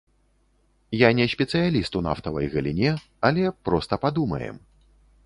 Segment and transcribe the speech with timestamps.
[0.99, 2.95] Я не спецыяліст у нафтавай галіне,
[3.29, 4.55] але проста падумаем.